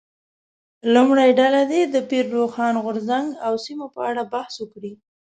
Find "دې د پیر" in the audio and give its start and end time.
1.71-2.25